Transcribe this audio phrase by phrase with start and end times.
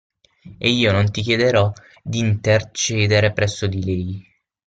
[0.57, 4.27] E io non ti chiederò d'intercedere presso di lei.